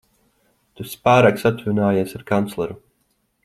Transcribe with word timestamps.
Tu 0.79 0.85
esi 0.87 0.97
pārāk 1.07 1.37
satuvinājies 1.43 2.19
ar 2.21 2.27
kancleru. 2.33 2.83